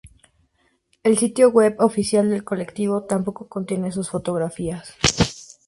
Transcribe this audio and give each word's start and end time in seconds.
El 1.03 1.19
sitio 1.19 1.51
web 1.51 1.75
oficial 1.77 2.31
del 2.31 2.43
colectivo 2.43 3.03
tampoco 3.03 3.47
contiene 3.47 3.91
sus 3.91 4.09
fotografías. 4.09 4.95